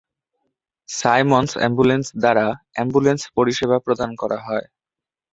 [0.89, 4.65] Simon's ambulance দ্বারা ambulance পরিষেবা প্রদান করা হয়।